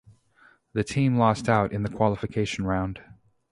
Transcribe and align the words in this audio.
The 0.73 0.83
team 0.83 1.17
lost 1.17 1.47
out 1.47 1.71
in 1.71 1.83
the 1.83 1.89
qualification 1.89 2.65
round. 2.65 3.03